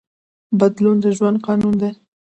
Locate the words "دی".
1.81-1.91